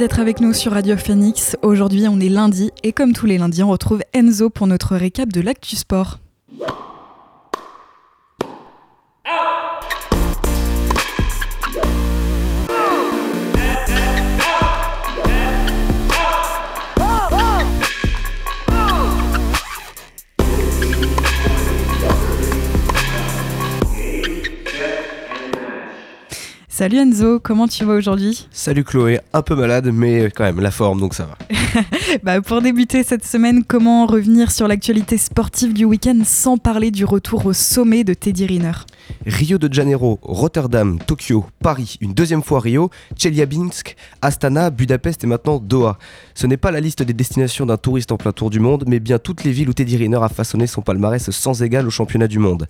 [0.00, 1.58] d'être avec nous sur Radio Phoenix.
[1.60, 5.30] Aujourd'hui, on est lundi et comme tous les lundis, on retrouve Enzo pour notre récap
[5.30, 6.20] de l'actu sport.
[26.80, 30.70] Salut Enzo, comment tu vas aujourd'hui Salut Chloé, un peu malade mais quand même la
[30.70, 31.36] forme donc ça va.
[32.22, 37.04] bah pour débuter cette semaine, comment revenir sur l'actualité sportive du week-end sans parler du
[37.04, 38.72] retour au sommet de Teddy Riner?
[39.26, 45.58] Rio de Janeiro, Rotterdam, Tokyo, Paris, une deuxième fois Rio, Chelyabinsk, Astana, Budapest et maintenant
[45.58, 45.98] Doha.
[46.34, 49.00] Ce n'est pas la liste des destinations d'un touriste en plein tour du monde, mais
[49.00, 52.28] bien toutes les villes où Teddy Riner a façonné son palmarès sans égal au championnat
[52.28, 52.66] du monde.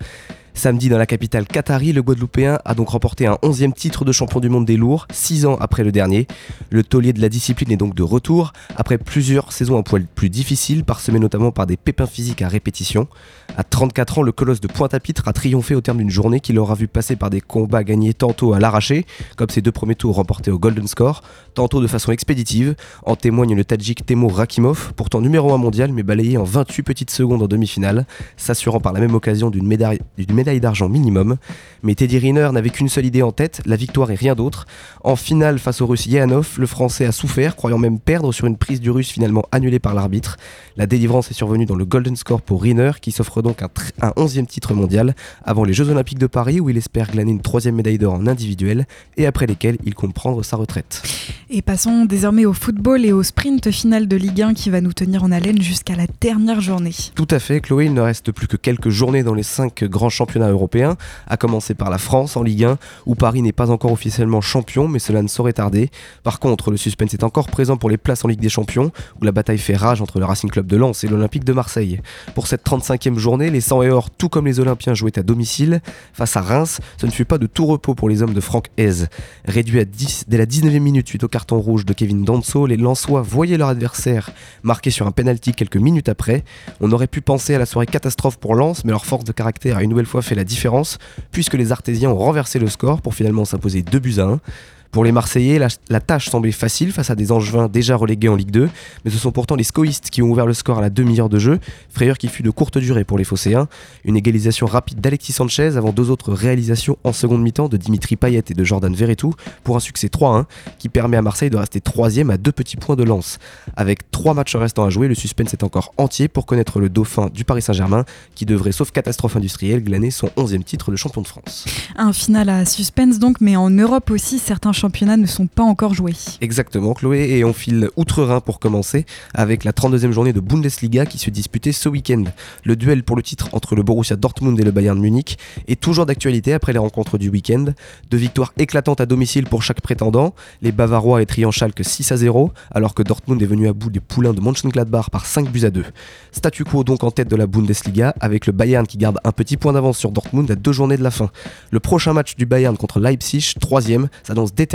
[0.55, 4.41] Samedi, dans la capitale qatari, le Guadeloupéen a donc remporté un 11e titre de champion
[4.41, 6.27] du monde des lourds, 6 ans après le dernier.
[6.71, 10.29] Le taulier de la discipline est donc de retour, après plusieurs saisons un poil plus
[10.29, 13.09] difficiles, parsemées notamment par des pépins physiques à répétition.
[13.57, 16.77] À 34 ans, le colosse de Pointe-à-Pitre a triomphé au terme d'une journée qui l'aura
[16.77, 20.53] vu passer par des combats gagnés tantôt à l'arraché, comme ses deux premiers tours remportés
[20.53, 21.23] au Golden Score,
[21.55, 22.77] tantôt de façon expéditive.
[23.05, 27.11] En témoigne le Tadjik Temo Rakimov, pourtant numéro 1 mondial mais balayé en 28 petites
[27.11, 29.99] secondes en demi-finale, s'assurant par la même occasion d'une médaille,
[30.33, 31.37] médaille d'argent minimum.
[31.83, 34.67] Mais Teddy Riner n'avait qu'une seule idée en tête, la victoire et rien d'autre.
[35.03, 38.57] En finale face au russe Yehanov, le français a souffert, croyant même perdre sur une
[38.57, 40.37] prise du russe finalement annulée par l'arbitre.
[40.77, 43.69] La délivrance est survenue dans le Golden Score pour Riner, qui s'offre donc un,
[44.03, 47.41] un 11e titre mondial avant les Jeux Olympiques de Paris où il espère glaner une
[47.41, 48.87] troisième médaille d'or en individuel
[49.17, 51.03] et après lesquels il compte prendre sa retraite.
[51.51, 54.93] Et passons désormais au football et au sprint final de Ligue 1 qui va nous
[54.93, 56.95] tenir en haleine jusqu'à la dernière journée.
[57.17, 60.11] Tout à fait, Chloé, il ne reste plus que quelques journées dans les cinq grands
[60.11, 63.91] championnats européens, à commencer par la France en Ligue 1 où Paris n'est pas encore
[63.91, 65.91] officiellement champion mais cela ne saurait tarder.
[66.23, 69.25] Par contre, le suspense est encore présent pour les places en Ligue des Champions où
[69.25, 72.01] la bataille fait rage entre le Racing Club de Lens et l'Olympique de Marseille.
[72.35, 75.81] Pour cette 35e journée, les 100 et or, tout comme les Olympiens, jouaient à domicile.
[76.13, 78.67] Face à Reims, ce ne fut pas de tout repos pour les hommes de Franck
[78.77, 79.07] Hez.
[79.45, 82.77] Réduit à 10 dès la 19e minute suite au carton rouge de Kevin Danso, les
[82.77, 84.31] Lensois voyaient leur adversaire
[84.63, 86.45] marquer sur un penalty quelques minutes après.
[86.81, 89.79] On aurait pu penser à la soirée catastrophe pour Lens, mais leur force de caractère
[89.79, 90.99] a une nouvelle fois fait la différence,
[91.33, 94.41] puisque les Artésiens ont renversé le score pour finalement s'imposer 2 buts à 1.
[94.91, 98.51] Pour les Marseillais, la, tâche semblait facile face à des Angevins déjà relégués en Ligue
[98.51, 98.69] 2,
[99.05, 101.39] mais ce sont pourtant les scoïstes qui ont ouvert le score à la demi-heure de
[101.39, 103.69] jeu, frayeur qui fut de courte durée pour les Phocéens.
[104.05, 108.43] Une égalisation rapide d'Alexis Sanchez avant deux autres réalisations en seconde mi-temps de Dimitri Payet
[108.49, 110.47] et de Jordan Verretou pour un succès 3-1
[110.81, 113.39] qui permet à Marseille de rester troisième à deux petits points de lance.
[113.77, 117.29] Avec trois matchs restants à jouer, le suspense est encore entier pour connaître le dauphin
[117.33, 121.29] du Paris Saint-Germain qui devrait, sauf catastrophe industrielle, glaner son 11e titre de champion de
[121.29, 121.67] France.
[121.97, 125.93] Un final à suspense donc, mais en Europe aussi, certains championnats ne sont pas encore
[125.93, 126.15] joués.
[126.41, 129.05] Exactement, Chloé, et on file outre-Rhin pour commencer
[129.35, 132.25] avec la 32e journée de Bundesliga qui se disputait ce week-end.
[132.65, 135.37] Le duel pour le titre entre le Borussia Dortmund et le Bayern Munich
[135.69, 137.67] est toujours d'actualité après les rencontres du week-end.
[138.11, 140.35] Deux victoires éclatantes à domicile pour chaque prétendant.
[140.63, 144.01] Les Bavarois et Schalke 6 à 0, alors que Dortmund est venu à bout des
[144.01, 145.85] poulains de Mönchengladbach par 5 buts à 2.
[146.33, 149.59] Statu quo donc en tête de la Bundesliga, avec le Bayern qui garde un petit
[149.59, 151.31] point d'avance sur Dortmund à deux journées de la fin.
[151.71, 154.70] Le prochain match du Bayern contre Leipzig, troisième, s'annonce déterminant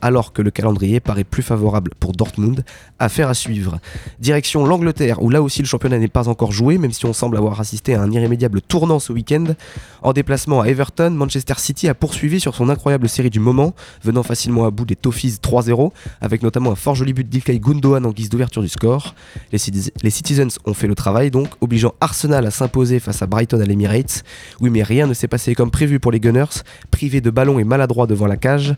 [0.00, 2.64] alors que le calendrier paraît plus favorable pour Dortmund.
[2.98, 3.78] Affaire à suivre.
[4.20, 7.36] Direction l'Angleterre où là aussi le championnat n'est pas encore joué même si on semble
[7.36, 9.46] avoir assisté à un irrémédiable tournant ce week-end.
[10.02, 14.22] En déplacement à Everton, Manchester City a poursuivi sur son incroyable série du moment, venant
[14.22, 15.90] facilement à bout des Toffees 3-0
[16.20, 19.14] avec notamment un fort joli but d'Ilkay Gundogan en guise d'ouverture du score.
[19.52, 19.58] Les,
[20.02, 23.64] les Citizens ont fait le travail donc, obligeant Arsenal à s'imposer face à Brighton à
[23.64, 24.22] l'Emirates.
[24.60, 27.64] Oui mais rien ne s'est passé comme prévu pour les Gunners, privés de ballon et
[27.64, 28.74] maladroits devant la cage.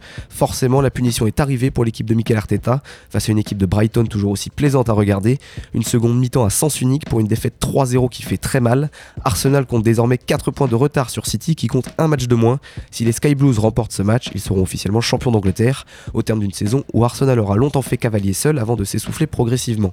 [0.63, 4.05] La punition est arrivée pour l'équipe de Mikel Arteta face à une équipe de Brighton
[4.05, 5.39] toujours aussi plaisante à regarder.
[5.75, 8.91] Une seconde mi-temps à sens unique pour une défaite 3-0 qui fait très mal.
[9.25, 12.61] Arsenal compte désormais 4 points de retard sur City qui compte un match de moins.
[12.93, 16.53] Si les Sky Blues remportent ce match, ils seront officiellement champions d'Angleterre au terme d'une
[16.53, 19.93] saison où Arsenal aura longtemps fait cavalier seul avant de s'essouffler progressivement.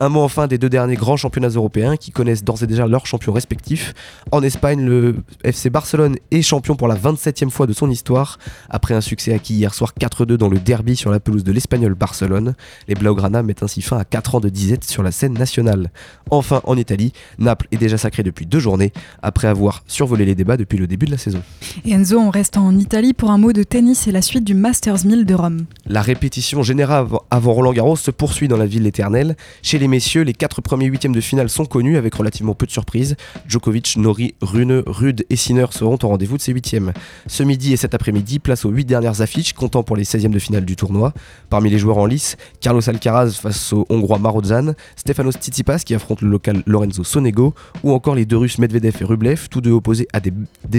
[0.00, 3.06] Un mot enfin des deux derniers grands championnats européens qui connaissent d'ores et déjà leurs
[3.06, 3.94] champions respectifs.
[4.30, 8.38] En Espagne, le FC Barcelone est champion pour la 27e fois de son histoire
[8.68, 11.94] après un succès acquis hier soir 4-2 dans le derby sur la pelouse de l'Espagnol
[11.94, 12.54] Barcelone.
[12.88, 15.92] Les Blaugrana mettent ainsi fin à 4 ans de disette sur la scène nationale.
[16.30, 20.56] Enfin, en Italie, Naples est déjà sacré depuis deux journées, après avoir survolé les débats
[20.56, 21.40] depuis le début de la saison.
[21.84, 24.54] Et Enzo, on reste en Italie pour un mot de tennis et la suite du
[24.54, 25.66] Masters 1000 de Rome.
[25.86, 29.36] La répétition générale avant Roland Garros se poursuit dans la ville éternelle.
[29.62, 32.72] Chez les messieurs, les quatre premiers huitièmes de finale sont connus avec relativement peu de
[32.72, 33.14] surprises.
[33.46, 36.92] Djokovic, Nori, Rune, Rude et Sinner seront au rendez-vous de ces huitièmes.
[37.28, 40.38] Ce midi et cet après-midi, place aux huit dernières affiches, comptant pour les 16e de
[40.38, 41.12] finale du tournoi.
[41.50, 46.22] Parmi les joueurs en lice, Carlos Alcaraz face au Hongrois Marozan, Stefanos Tsitsipas qui affronte
[46.22, 50.08] le local Lorenzo Sonego, ou encore les deux Russes Medvedev et Rublev, tous deux opposés
[50.12, 50.32] à des,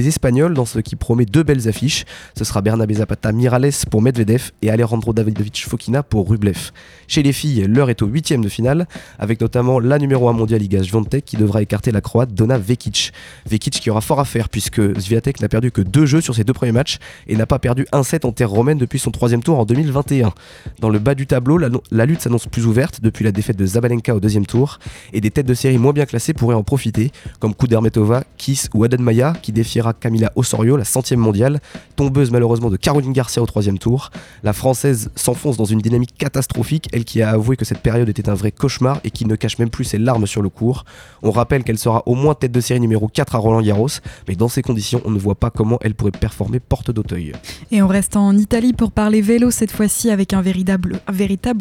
[0.08, 2.06] Espagnols dans ce qui promet deux belles affiches.
[2.38, 6.72] Ce sera Bernabé Zapata Mirales pour Medvedev et Alejandro Davidovich Fokina pour Rublev.
[7.08, 8.88] Chez les filles, l'heure est au huitième de finale,
[9.20, 10.82] avec notamment la numéro 1 mondiale Iga
[11.26, 13.14] qui devra écarter la croate Donna Vekic.
[13.46, 16.44] Vekic qui aura fort à faire puisque Sviatek n'a perdu que deux jeux sur ses
[16.44, 19.44] deux premiers matchs et n'a pas perdu un set en terre romaine depuis son troisième
[19.44, 20.34] tour en 2021.
[20.80, 24.16] Dans le bas du tableau, la, lutte s'annonce plus ouverte depuis la défaite de Zabalenka
[24.16, 24.80] au deuxième tour
[25.14, 28.84] et des têtes de série moins bien classées pourraient en profiter, comme Kudermetova, Kiss ou
[28.84, 31.60] Aden Maya qui défiera Camila Osorio, la centième mondiale,
[31.96, 34.10] tombeuse malheureusement de Caroline Garcia au troisième tour.
[34.44, 38.30] La française s'enfonce dans une dynamique catastrophique, elle qui a avoué que cette période était
[38.30, 40.86] un vrai cauchemar et qui ne cache même plus ses larmes sur le cours.
[41.22, 43.88] On rappelle qu'elle sera au moins tête de série numéro 4 à Roland Garros,
[44.28, 47.34] mais dans ces conditions, on ne voit pas comment elle pourrait performer porte d'Auteuil.
[47.72, 51.00] Et on reste en Italie pour parler vélo cette fois-ci avec un véritable,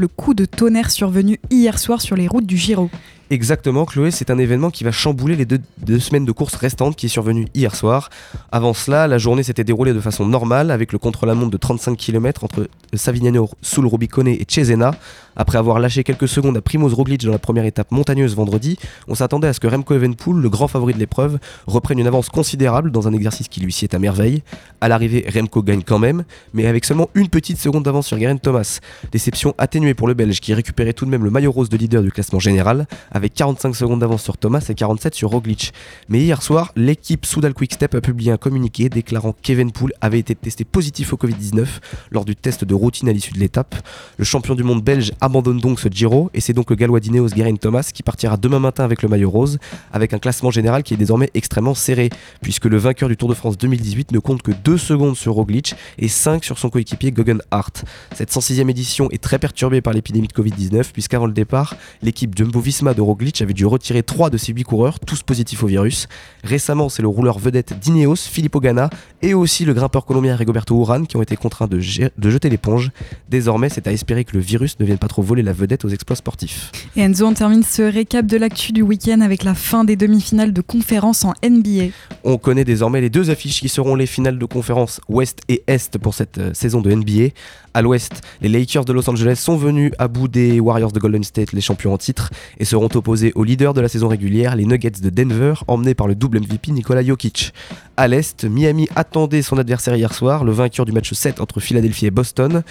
[0.09, 2.91] coup de tonnerre survenu hier soir sur les routes du Giro.
[3.31, 7.07] Exactement, Chloé, c'est un événement qui va chambouler les deux, semaines de course restantes qui
[7.07, 8.11] est survenu hier soir.
[8.51, 12.45] Avant cela, la journée s'était déroulée de façon normale avec le contre-la-montre de 35 km
[12.45, 14.91] entre Savignano sul Rubicone et Cesena.
[15.37, 19.15] Après avoir lâché quelques secondes à Primoz Roglic dans la première étape montagneuse vendredi, on
[19.15, 22.91] s'attendait à ce que Remco Evenpool, le grand favori de l'épreuve, reprenne une avance considérable
[22.91, 24.43] dans un exercice qui lui sied à merveille.
[24.81, 26.25] À l'arrivée, Remco gagne quand même,
[26.55, 28.81] mais avec seulement une petite seconde d'avance sur Geraint Thomas.
[29.11, 32.03] Déception atténuée pour le Belge qui récupérait tout de même le maillot rose de leader
[32.03, 35.73] du classement général, avec 45 secondes d'avance sur Thomas et 47 sur Roglic.
[36.09, 40.65] Mais hier soir, l'équipe Soudal Quickstep a publié un communiqué déclarant qu'Evenpool avait été testé
[40.65, 41.67] positif au Covid-19
[42.11, 43.75] lors du test de routine à l'issue de l'étape.
[44.19, 47.29] Le champion du monde belge abandonne donc ce Giro et c'est donc le gallois d'Ineos
[47.29, 49.59] Geraint Thomas qui partira demain matin avec le maillot rose,
[49.93, 52.11] avec un classement général qui est désormais extrêmement serré,
[52.43, 55.77] puisque le vainqueur du Tour de France 2018 ne compte que 2 secondes sur Roglic
[55.99, 57.85] et 5 sur son coéquipier Gogan Hart.
[58.15, 62.93] Cette 106e édition est très perturbée par l'épidémie de Covid-19, puisqu'avant le départ, l'équipe Jumbo-Visma
[62.93, 66.09] de Roglic avait dû retirer 3 de ses 8 coureurs, tous positifs au virus.
[66.43, 68.91] Récemment, c'est le rouleur vedette d'Ineos, Filippo Ganna,
[69.23, 72.91] et aussi le grimpeur colombien Rigoberto Urán qui ont été contraints de jeter l'éponge.
[73.29, 75.91] Désormais, c'est à espérer que le virus ne vienne pas trop voler la vedette aux
[75.91, 76.73] exploits sportifs.
[76.97, 80.55] Et Enzo, on termine ce récap de l'actu du week-end avec la fin des demi-finales
[80.55, 81.93] de conférence en NBA.
[82.25, 85.99] On connaît désormais les deux affiches qui seront les finales de conférence Ouest et Est
[85.99, 87.35] pour cette euh, saison de NBA.
[87.75, 91.25] À l'Ouest, les Lakers de Los Angeles sont venus à bout des Warriors de Golden
[91.25, 94.65] State, les champions en titre, et seront opposés aux leaders de la saison régulière, les
[94.65, 97.53] Nuggets de Denver, emmenés par le double MVP Nikola Jokic.
[97.99, 102.07] À l'Est, Miami attendait son adversaire hier soir, le vainqueur du match 7 entre Philadelphie
[102.07, 102.63] et Boston.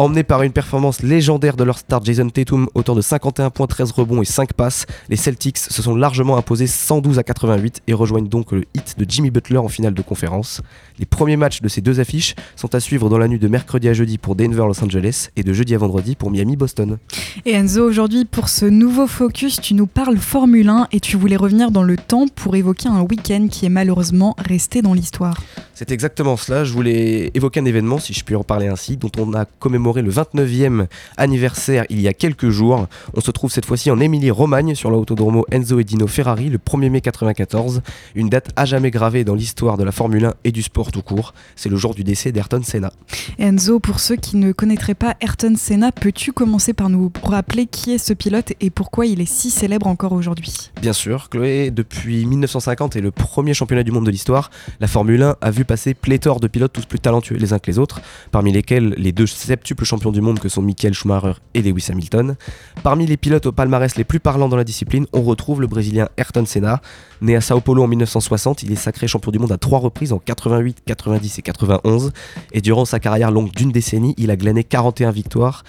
[0.00, 3.90] Emmenés par une performance légendaire de leur star Jason Tatum, auteur de 51 points, 13
[3.90, 8.26] rebonds et 5 passes, les Celtics se sont largement imposés 112 à 88 et rejoignent
[8.26, 10.62] donc le hit de Jimmy Butler en finale de conférence.
[10.98, 13.90] Les premiers matchs de ces deux affiches sont à suivre dans la nuit de mercredi
[13.90, 16.96] à jeudi pour Denver Los Angeles et de jeudi à vendredi pour Miami Boston.
[17.44, 21.36] Et Enzo, aujourd'hui pour ce nouveau focus, tu nous parles Formule 1 et tu voulais
[21.36, 25.42] revenir dans le temps pour évoquer un week-end qui est malheureusement resté dans l'histoire.
[25.74, 29.10] C'est exactement cela, je voulais évoquer un événement, si je puis en parler ainsi, dont
[29.18, 32.86] on a commémoré le 29e anniversaire il y a quelques jours.
[33.14, 36.88] On se trouve cette fois-ci en Émilie-Romagne sur l'autodromo Enzo et Dino Ferrari le 1er
[36.88, 37.82] mai 94,
[38.14, 41.02] une date à jamais gravée dans l'histoire de la Formule 1 et du sport tout
[41.02, 41.34] court.
[41.56, 42.92] C'est le jour du décès d'Ayrton Senna.
[43.38, 47.92] Enzo, pour ceux qui ne connaîtraient pas Ayrton Senna, peux-tu commencer par nous rappeler qui
[47.92, 50.70] est ce pilote et pourquoi il est si célèbre encore aujourd'hui?
[50.80, 55.22] Bien sûr, Chloé, depuis 1950 et le premier championnat du monde de l'histoire, la Formule
[55.22, 58.00] 1 a vu passer pléthore de pilotes tous plus talentueux les uns que les autres,
[58.30, 62.36] parmi lesquels les deux septuples champions du monde que sont Michael Schumacher et Lewis Hamilton.
[62.82, 66.08] Parmi les pilotes au palmarès les plus parlants dans la discipline, on retrouve le Brésilien
[66.16, 66.80] Ayrton Senna.
[67.22, 70.12] Né à Sao Paulo en 1960, il est sacré champion du monde à trois reprises
[70.12, 72.12] en 88, 90 et 91.
[72.52, 75.64] Et durant sa carrière longue d'une décennie, il a glané 41 victoires,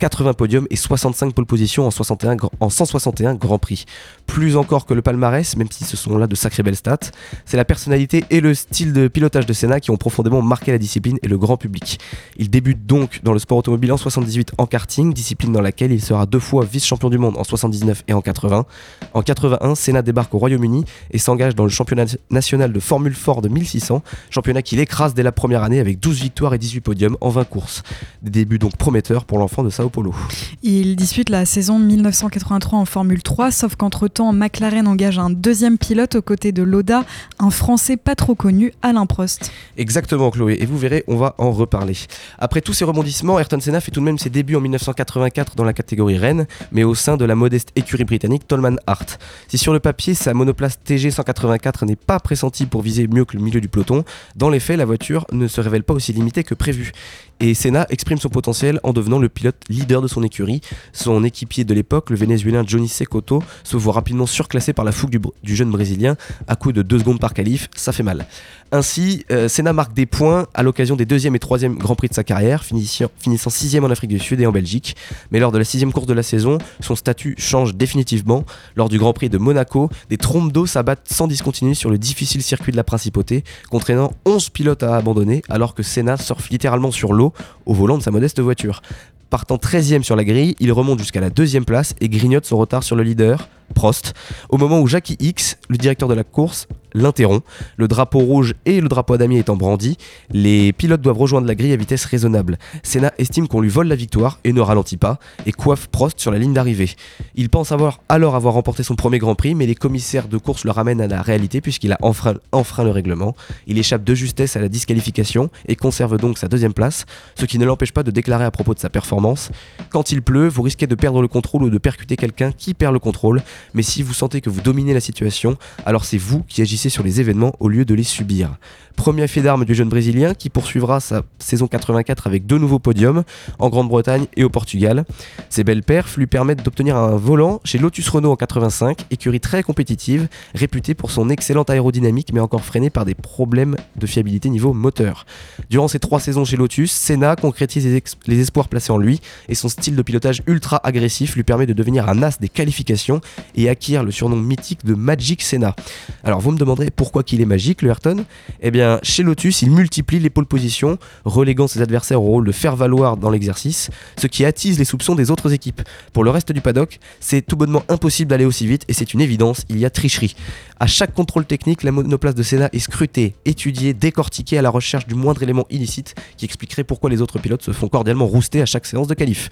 [0.00, 3.84] 80 podiums et 65 pole positions en, 61, en 161 Grands Prix.
[4.26, 6.98] Plus encore que le palmarès, même si ce sont là de sacrées belles stats,
[7.44, 10.78] c'est la personnalité et le style de pilotage de Senna qui ont profondément marqué la
[10.78, 12.00] discipline et le grand public.
[12.36, 16.02] Il débute donc dans le sport automobile en 78 en karting, discipline dans laquelle il
[16.02, 18.66] sera deux fois vice-champion du monde en 79 et en 80.
[19.14, 23.42] En 81, Senna débarque au Royaume-Uni et s'engage dans le championnat national de Formule Ford
[23.42, 27.16] de 1600, championnat qu'il écrase dès la première année avec 12 victoires et 18 podiums
[27.20, 27.82] en 20 courses.
[28.22, 30.14] Des débuts donc prometteurs pour l'enfant de Sao Paulo.
[30.62, 36.16] Il dispute la saison 1983 en Formule 3, sauf qu'entre-temps, McLaren engage un deuxième pilote
[36.16, 37.04] aux côtés de Loda,
[37.38, 39.50] un Français pas trop connu, Alain Prost.
[39.76, 41.96] Exactement, Chloé, et vous verrez, on va en reparler.
[42.38, 45.64] Après tous ces rebondissements, Ayrton Senna fait tout de même ses débuts en 1984 dans
[45.64, 49.18] la catégorie Rennes, mais au sein de la modeste écurie britannique Tolman Hart.
[49.48, 53.36] Si sur le papier sa monoplace TG 184 n'est pas pressentie pour viser mieux que
[53.36, 54.04] le milieu du peloton,
[54.36, 56.92] dans les faits la voiture ne se révèle pas aussi limitée que prévu.
[57.38, 60.62] Et Senna exprime son potentiel en devenant le pilote leader de son écurie.
[60.92, 65.20] Son équipier de l'époque, le vénézuélien Johnny Secoto, se voit rapidement surclassé par la fougue
[65.42, 66.16] du, jeune brésilien
[66.48, 68.26] à coup de 2 secondes par qualif, ça fait mal.
[68.72, 72.14] Ainsi, euh, Senna marque des points à l'occasion des deuxième et troisième Grand Prix de
[72.14, 74.96] sa carrière, finissant, finissant sixième en Afrique du Sud et en Belgique.
[75.30, 78.44] Mais lors de la sixième course de la saison, son statut change définitivement.
[78.74, 82.42] Lors du Grand Prix de Monaco, des trompes d'eau s'abattent sans discontinuer sur le difficile
[82.42, 87.12] circuit de la Principauté, contraignant 11 pilotes à abandonner, alors que Senna surfe littéralement sur
[87.12, 87.25] l'eau
[87.64, 88.82] au volant de sa modeste voiture.
[89.30, 92.84] Partant 13e sur la grille, il remonte jusqu'à la deuxième place et grignote son retard
[92.84, 94.14] sur le leader, Prost,
[94.48, 97.44] au moment où Jackie X, le directeur de la course, l'interrompt.
[97.76, 99.96] Le drapeau rouge et le drapeau à damier étant brandis,
[100.30, 102.58] les pilotes doivent rejoindre la grille à vitesse raisonnable.
[102.82, 106.30] Senna estime qu'on lui vole la victoire et ne ralentit pas et coiffe Prost sur
[106.30, 106.90] la ligne d'arrivée.
[107.34, 110.64] Il pense avoir alors avoir remporté son premier Grand Prix, mais les commissaires de course
[110.64, 113.34] le ramènent à la réalité puisqu'il a enfreint, enfreint le règlement.
[113.66, 117.06] Il échappe de justesse à la disqualification et conserve donc sa deuxième place,
[117.38, 119.50] ce qui ne l'empêche pas de déclarer à propos de sa performance
[119.90, 122.92] Quand il pleut, vous risquez de perdre le contrôle ou de percuter quelqu'un qui perd
[122.92, 123.42] le contrôle,
[123.74, 127.02] mais si vous sentez que vous dominez la situation, alors c'est vous qui agissez sur
[127.02, 128.56] les événements au lieu de les subir.
[128.96, 133.22] Premier fait d'armes du jeune Brésilien qui poursuivra sa saison 84 avec deux nouveaux podiums
[133.58, 135.04] en Grande-Bretagne et au Portugal.
[135.50, 139.62] Ses belles perfs lui permettent d'obtenir un volant chez Lotus Renault en 85, écurie très
[139.62, 144.72] compétitive, réputée pour son excellente aérodynamique mais encore freinée par des problèmes de fiabilité niveau
[144.72, 145.26] moteur.
[145.70, 147.86] Durant ses trois saisons chez Lotus, Senna concrétise
[148.26, 151.74] les, espoirs placés en lui et son style de pilotage ultra agressif lui permet de
[151.74, 153.20] devenir un as des qualifications
[153.54, 155.76] et acquiert le surnom mythique de Magic Senna.
[156.24, 158.24] Alors vous me demanderez pourquoi qu'il est magique le Ayrton?
[158.60, 162.52] Eh bien chez Lotus, il multiplie les pôles positions, reléguant ses adversaires au rôle de
[162.52, 165.82] faire valoir dans l'exercice, ce qui attise les soupçons des autres équipes.
[166.12, 169.20] Pour le reste du paddock, c'est tout bonnement impossible d'aller aussi vite et c'est une
[169.20, 170.36] évidence, il y a tricherie.
[170.78, 175.06] À chaque contrôle technique, la monoplace de Senna est scrutée, étudiée, décortiquée à la recherche
[175.06, 178.66] du moindre élément illicite qui expliquerait pourquoi les autres pilotes se font cordialement rouster à
[178.66, 179.48] chaque séance de qualif.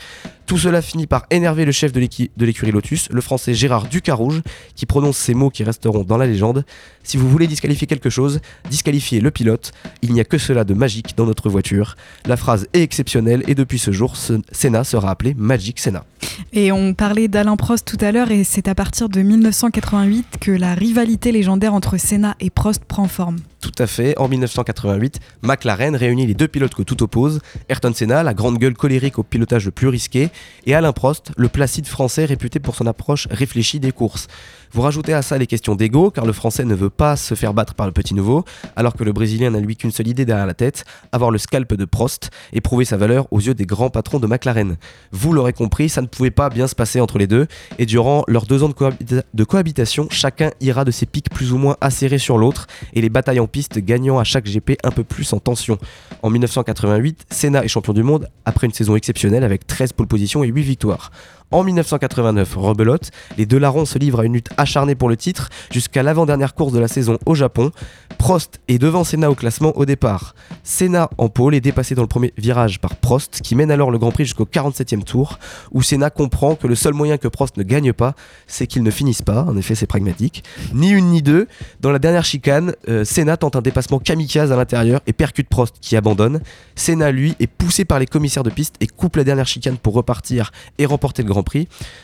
[0.47, 4.43] Tout cela finit par énerver le chef de l'écurie Lotus, le français Gérard Ducarouge,
[4.75, 6.67] qui prononce ces mots qui resteront dans la légende.
[7.03, 9.73] Si vous voulez disqualifier quelque chose, disqualifiez le pilote.
[10.03, 11.97] Il n'y a que cela de magique dans notre voiture.
[12.27, 16.05] La phrase est exceptionnelle et depuis ce jour, Senna sera appelé Magic Senna.
[16.53, 20.53] Et on parlait d'Alain Prost tout à l'heure et c'est à partir de 1988 que
[20.53, 23.39] la rivalité légendaire entre Senna et Prost prend forme.
[23.65, 24.15] Tout à fait.
[24.19, 27.41] En 1988, McLaren réunit les deux pilotes que tout oppose
[27.71, 30.29] Ayrton Senna, la grande gueule colérique au pilotage le plus risqué,
[30.67, 34.29] et Alain Prost, le placide français réputé pour son approche réfléchie des courses.
[34.75, 37.55] Vous rajoutez à ça les questions d'ego, car le français ne veut pas se faire
[37.55, 38.45] battre par le petit nouveau,
[38.75, 41.75] alors que le brésilien n'a lui qu'une seule idée derrière la tête, avoir le scalp
[41.75, 44.77] de Prost et prouver sa valeur aux yeux des grands patrons de McLaren.
[45.13, 47.47] Vous l'aurez compris, ça ne pouvait pas bien se passer entre les deux,
[47.79, 51.57] et durant leurs deux ans de, de cohabitation, chacun ira de ses pics plus ou
[51.57, 55.05] moins acérés sur l'autre, et les batailles en piste gagnant à chaque GP un peu
[55.05, 55.79] plus en tension.
[56.23, 60.43] En 1988, Senna est champion du monde après une saison exceptionnelle avec 13 pole positions
[60.43, 61.13] et 8 victoires.
[61.55, 65.51] En 1989, rebelote, les deux larrons se livrent à une lutte acharnée pour le titre
[65.71, 67.71] jusqu'à l'avant-dernière course de la saison au Japon.
[68.19, 70.35] Prost est devant Senna au classement au départ.
[70.65, 73.99] Senna en pôle est dépassé dans le premier virage par Prost qui mène alors le
[73.99, 75.39] Grand Prix jusqu'au 47e tour
[75.71, 78.15] où Senna comprend que le seul moyen que Prost ne gagne pas,
[78.49, 80.43] c'est qu'il ne finisse pas, en effet c'est pragmatique.
[80.73, 81.47] Ni une ni deux,
[81.81, 85.77] dans la dernière chicane, euh, Senna tente un dépassement kamikaze à l'intérieur et percute Prost
[85.81, 86.41] qui abandonne.
[86.75, 89.95] Senna lui est poussé par les commissaires de piste et coupe la dernière chicane pour
[89.95, 91.44] repartir et remporter le Grand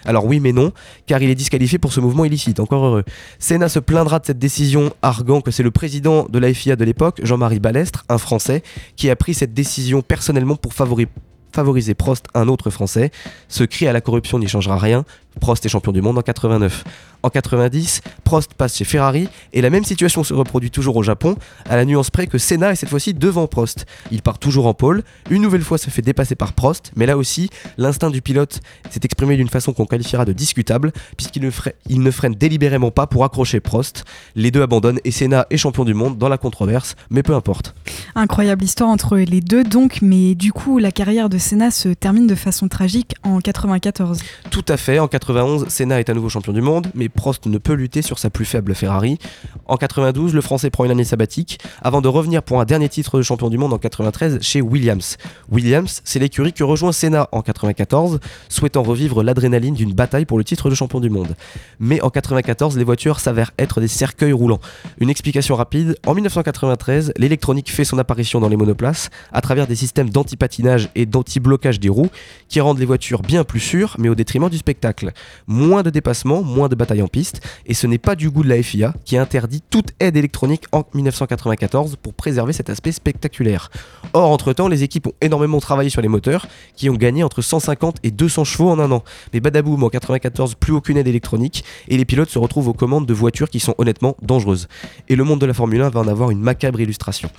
[0.04, 0.72] Alors oui mais non,
[1.06, 3.04] car il est disqualifié pour ce mouvement illicite, encore heureux.
[3.38, 6.84] Senna se plaindra de cette décision, arguant que c'est le président de la FIA de
[6.84, 8.62] l'époque, Jean-Marie Balestre, un Français,
[8.96, 13.10] qui a pris cette décision personnellement pour favoriser Prost, un autre Français.
[13.48, 15.04] Ce cri à la corruption n'y changera rien.
[15.38, 16.84] Prost est champion du monde en 89.
[17.22, 21.36] En 90, Prost passe chez Ferrari et la même situation se reproduit toujours au Japon,
[21.68, 23.84] à la nuance près que Senna est cette fois-ci devant Prost.
[24.10, 27.18] Il part toujours en pôle, une nouvelle fois se fait dépasser par Prost, mais là
[27.18, 31.50] aussi, l'instinct du pilote s'est exprimé d'une façon qu'on qualifiera de discutable, puisqu'il ne,
[31.88, 34.04] il ne freine délibérément pas pour accrocher Prost.
[34.34, 37.74] Les deux abandonnent et Senna est champion du monde dans la controverse, mais peu importe.
[38.14, 42.26] Incroyable histoire entre les deux donc, mais du coup, la carrière de Senna se termine
[42.26, 44.20] de façon tragique en 94.
[44.50, 47.58] Tout à fait, en 91, Senna est à nouveau champion du monde, mais Prost ne
[47.58, 49.18] peut lutter sur sa plus faible Ferrari.
[49.66, 53.18] En 92, le Français prend une année sabbatique avant de revenir pour un dernier titre
[53.18, 55.18] de champion du monde en 93 chez Williams.
[55.50, 60.44] Williams, c'est l'écurie que rejoint Senna en 94, souhaitant revivre l'adrénaline d'une bataille pour le
[60.44, 61.36] titre de champion du monde.
[61.78, 64.60] Mais en 94, les voitures s'avèrent être des cercueils roulants.
[65.00, 69.76] Une explication rapide, en 1993, l'électronique fait son apparition dans les monoplaces à travers des
[69.76, 72.10] systèmes d'anti-patinage et d'anti-blocage des roues
[72.48, 75.09] qui rendent les voitures bien plus sûres mais au détriment du spectacle.
[75.46, 78.48] Moins de dépassements, moins de batailles en piste et ce n'est pas du goût de
[78.48, 83.70] la FIA qui interdit toute aide électronique en 1994 pour préserver cet aspect spectaculaire.
[84.12, 87.98] Or, entre-temps, les équipes ont énormément travaillé sur les moteurs qui ont gagné entre 150
[88.02, 89.04] et 200 chevaux en un an.
[89.32, 93.06] Mais badaboum, en 94, plus aucune aide électronique et les pilotes se retrouvent aux commandes
[93.06, 94.68] de voitures qui sont honnêtement dangereuses.
[95.08, 97.30] Et le monde de la Formule 1 va en avoir une macabre illustration.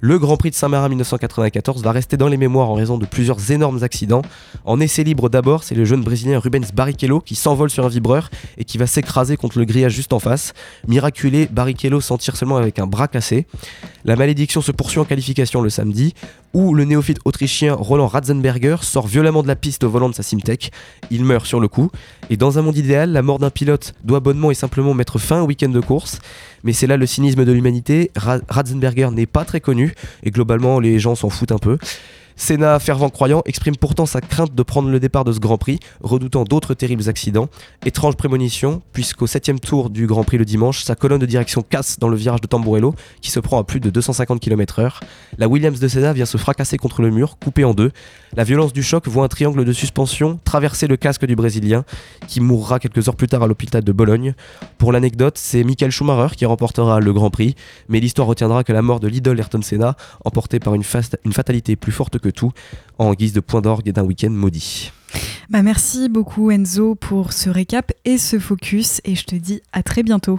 [0.00, 3.50] Le Grand Prix de Saint-Marin 1994 va rester dans les mémoires en raison de plusieurs
[3.50, 4.22] énormes accidents.
[4.64, 8.30] En essai libre d'abord, c'est le jeune brésilien Rubens Barrichello qui s'envole sur un vibreur
[8.58, 10.52] et qui va s'écraser contre le grillage juste en face.
[10.88, 13.46] Miraculé, Barrichello s'en tire seulement avec un bras cassé.
[14.04, 16.14] La malédiction se poursuit en qualification le samedi
[16.52, 20.22] où le néophyte autrichien Roland Ratzenberger sort violemment de la piste au volant de sa
[20.22, 20.72] Simtech.
[21.10, 21.90] Il meurt sur le coup.
[22.28, 25.42] Et dans un monde idéal, la mort d'un pilote doit bonnement et simplement mettre fin
[25.42, 26.18] au week-end de course.
[26.64, 28.10] Mais c'est là le cynisme de l'humanité.
[28.16, 31.78] Ratzenberger n'est pas très connu et globalement les gens s'en foutent un peu.
[32.40, 35.78] Senna, fervent croyant, exprime pourtant sa crainte de prendre le départ de ce Grand Prix,
[36.00, 37.50] redoutant d'autres terribles accidents.
[37.84, 41.98] Étrange prémonition, puisqu'au 7 tour du Grand Prix le dimanche, sa colonne de direction casse
[41.98, 45.00] dans le virage de Tamburello, qui se prend à plus de 250 km/h.
[45.36, 47.90] La Williams de Senna vient se fracasser contre le mur, coupé en deux.
[48.34, 51.84] La violence du choc voit un triangle de suspension traverser le casque du Brésilien,
[52.26, 54.32] qui mourra quelques heures plus tard à l'hôpital de Bologne.
[54.78, 57.54] Pour l'anecdote, c'est Michael Schumacher qui remportera le Grand Prix,
[57.90, 59.94] mais l'histoire retiendra que la mort de l'idole Ayrton Senna,
[60.24, 60.84] emportée par une,
[61.26, 62.52] une fatalité plus forte que tout
[62.98, 64.92] en guise de point d'orgue d'un week-end maudit.
[65.48, 69.82] Bah merci beaucoup Enzo pour ce récap et ce focus et je te dis à
[69.82, 70.38] très bientôt.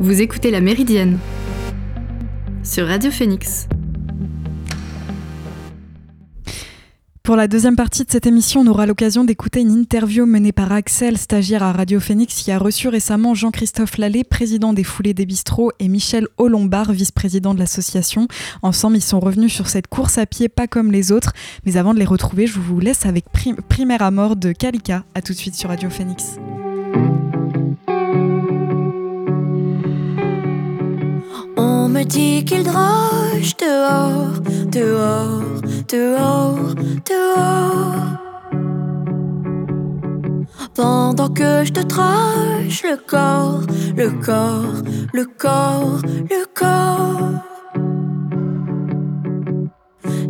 [0.00, 1.18] Vous écoutez La Méridienne
[2.62, 3.66] sur Radio Phoenix.
[7.22, 10.72] Pour la deuxième partie de cette émission, on aura l'occasion d'écouter une interview menée par
[10.72, 15.24] Axel, stagiaire à Radio Phoenix, qui a reçu récemment Jean-Christophe Lallet, président des Foulées des
[15.24, 18.26] Bistrots, et Michel Olombard, vice-président de l'association.
[18.62, 21.32] Ensemble, ils sont revenus sur cette course à pied pas comme les autres.
[21.64, 23.26] Mais avant de les retrouver, je vous laisse avec
[23.68, 25.04] Primaire à mort de Kalika.
[25.14, 26.40] A tout de suite sur Radio Phoenix.
[31.56, 34.40] On me dit qu'il droge dehors,
[34.72, 35.42] dehors,
[35.88, 36.74] dehors,
[37.08, 38.18] dehors.
[40.74, 43.62] Pendant que je te trache le corps,
[43.96, 47.42] le corps, le corps, le corps.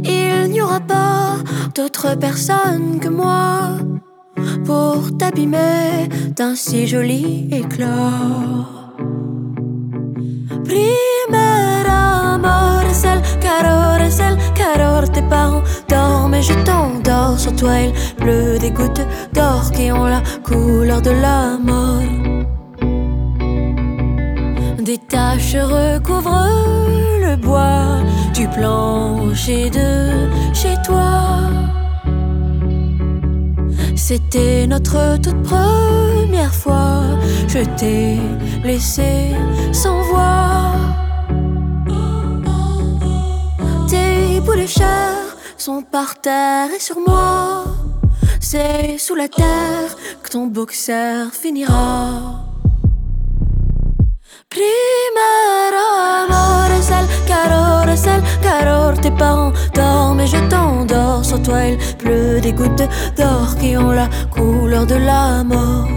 [0.04, 1.36] Il n'y aura pas
[1.74, 3.78] d'autre personne que moi
[4.64, 8.10] pour t'abîmer d'un si joli éclat.
[10.64, 12.38] Primera
[13.40, 15.62] calor, es el calor tes parents.
[15.88, 17.80] Dorment et je t'endors sur toi.
[17.80, 22.02] Il pleut des gouttes d'or qui ont la couleur de la mort.
[24.78, 26.48] Des taches recouvrent
[27.20, 28.00] le bois
[28.34, 31.52] du plancher de chez toi.
[33.94, 37.02] C'était notre toute première fois.
[37.46, 38.18] Je t'ai
[38.64, 39.30] laissé
[39.72, 41.01] sans voix.
[44.44, 47.64] De chair sont par terre et sur moi.
[48.40, 52.44] C'est sous la terre que ton boxer finira.
[54.50, 59.00] Primera amor es el calor, es el calor.
[59.00, 61.24] Tes parents dorment et je t'endors.
[61.24, 65.88] Sur toi il pleut des gouttes d'or qui ont la couleur de la mort.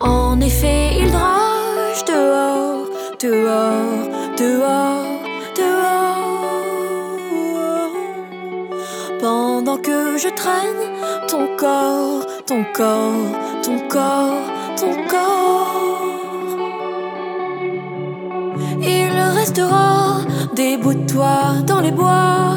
[0.00, 2.88] En effet, il dehors, dehors,
[3.20, 4.89] dehors, dehors.
[9.82, 10.84] Que je traîne
[11.28, 13.30] ton corps, ton corps,
[13.62, 16.00] ton corps, ton corps.
[18.80, 20.18] Il restera
[20.54, 22.56] des bouts de toi dans les bois.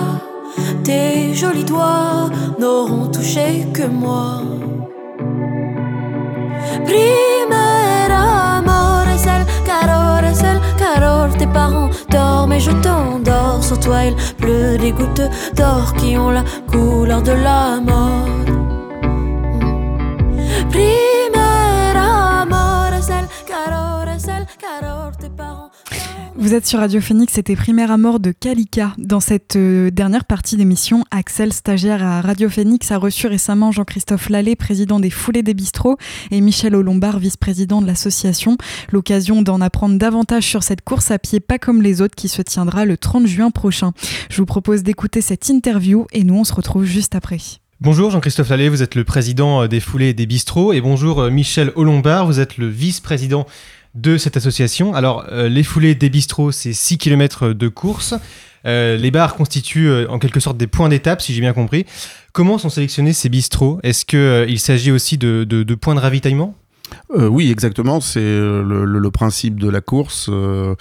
[0.83, 4.41] Tes jolis doigts n'auront touché que moi.
[6.85, 7.72] Primera
[11.37, 13.63] Tes parents dorment et je t'endors.
[13.63, 18.29] Sur toi il pleut des gouttes d'or qui ont la couleur de la mort.
[20.69, 21.22] Primera
[26.43, 28.93] Vous êtes sur Radio Phoenix, c'était Primaire à mort de Kalika.
[28.97, 34.27] Dans cette euh, dernière partie d'émission, Axel, stagiaire à Radio Phoenix, a reçu récemment Jean-Christophe
[34.27, 35.95] Lallet, président des Foulées des Bistrots,
[36.31, 38.57] et Michel Olombard, vice-président de l'association.
[38.91, 42.41] L'occasion d'en apprendre davantage sur cette course à pied pas comme les autres qui se
[42.41, 43.93] tiendra le 30 juin prochain.
[44.29, 47.37] Je vous propose d'écouter cette interview et nous on se retrouve juste après.
[47.79, 51.29] Bonjour Jean-Christophe Lallet, vous êtes le président euh, des Foulées des Bistrots et bonjour euh,
[51.29, 53.45] Michel Olombard, vous êtes le vice-président
[53.95, 54.93] de cette association.
[54.93, 58.15] Alors, euh, les foulées des bistrots, c'est 6 km de course.
[58.65, 61.85] Euh, les bars constituent euh, en quelque sorte des points d'étape, si j'ai bien compris.
[62.31, 63.79] Comment sont sélectionnés ces bistrots?
[63.83, 66.55] Est-ce qu'il s'agit aussi de points de ravitaillement?
[67.15, 68.01] Euh, oui, exactement.
[68.01, 70.75] C'est euh, le, principe de la course, euh,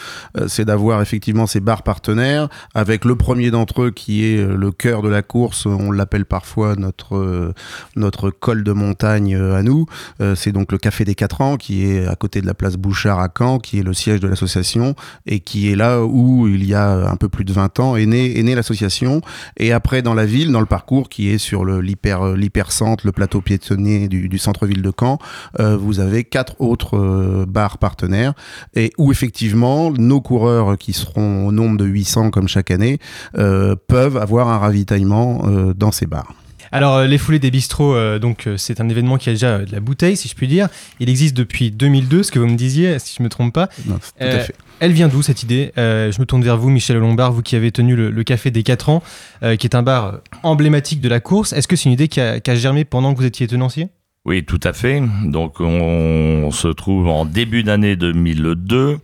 [0.47, 5.03] c'est d'avoir effectivement ces bars partenaires, avec le premier d'entre eux qui est le cœur
[5.03, 5.67] de la course.
[5.67, 7.53] On l'appelle parfois notre
[7.97, 9.87] notre col de montagne à nous.
[10.35, 13.19] c'est donc le Café des Quatre Ans, qui est à côté de la place Bouchard
[13.19, 14.95] à Caen, qui est le siège de l'association
[15.27, 18.07] et qui est là où il y a un peu plus de 20 ans est
[18.07, 19.21] né est née l'association.
[19.59, 24.09] Et après dans la ville, dans le parcours qui est sur l'hyper le plateau piétonnier
[24.09, 25.19] du, du centre-ville de Caen,
[25.59, 26.02] vous avez
[26.33, 28.35] quatre autres euh, bars partenaires
[28.75, 32.99] et où effectivement nos coureurs qui seront au nombre de 800 comme chaque année
[33.37, 36.35] euh, peuvent avoir un ravitaillement euh, dans ces bars.
[36.75, 40.17] Alors, les foulées des bistrots, donc c'est un événement qui a déjà de la bouteille,
[40.17, 40.69] si je puis dire.
[41.01, 43.67] Il existe depuis 2002, ce que vous me disiez, si je ne me trompe pas.
[43.67, 44.55] tout à fait.
[44.81, 45.73] Elle vient d'où cette idée?
[45.77, 48.89] Je me tourne vers vous, Michel Lombard, vous qui avez tenu le, Café des 4
[48.89, 49.03] ans,
[49.43, 51.53] qui est un bar emblématique de la course.
[51.53, 53.91] Est-ce que c'est une idée qui a, qui a germé pendant que vous étiez tenancier?
[54.25, 55.03] Oui, tout à fait.
[55.25, 58.99] Donc on, se trouve en début d'année 2002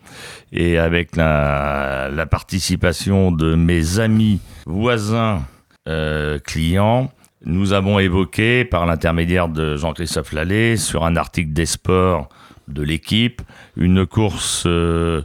[0.52, 5.42] et avec la, participation de mes amis, voisins,
[5.88, 7.10] euh, clients,
[7.44, 12.28] nous avons évoqué par l'intermédiaire de Jean-Christophe Lallet sur un article des sports
[12.68, 13.42] de l'équipe
[13.76, 15.22] une course euh,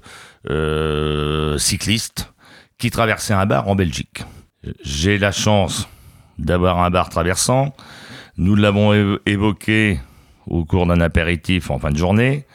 [0.50, 2.34] euh, cycliste
[2.78, 4.24] qui traversait un bar en Belgique.
[4.84, 5.88] J'ai la chance
[6.40, 7.76] d'avoir un bar traversant
[8.38, 10.00] nous l'avons évoqué
[10.48, 12.46] au cours d'un apéritif en fin de journée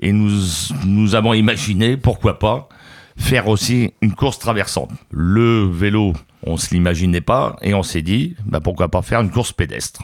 [0.00, 2.68] et nous, avons imaginé, pourquoi pas,
[3.16, 4.90] faire aussi une course traversante.
[5.10, 9.30] Le vélo, on se l'imaginait pas et on s'est dit, bah pourquoi pas faire une
[9.30, 10.02] course pédestre.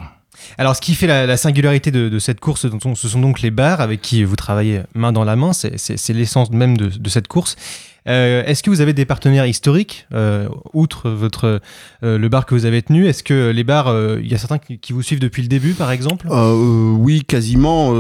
[0.58, 4.02] Alors, ce qui fait la, singularité de, cette course, ce sont donc les bars avec
[4.02, 7.56] qui vous travaillez main dans la main, c'est l'essence même de, cette course.
[8.08, 11.60] Euh, est-ce que vous avez des partenaires historiques, euh, outre votre,
[12.02, 13.06] euh, le bar que vous avez tenu?
[13.06, 15.90] Est-ce que les bars, il y a certains qui, vous suivent depuis le début, par
[15.90, 16.28] exemple?
[16.28, 17.92] Oui, quasiment.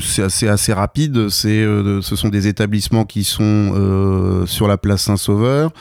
[0.00, 1.28] c'est assez, assez rapide.
[1.28, 5.72] C'est, ce sont des établissements qui sont sur la place Saint-Sauveur,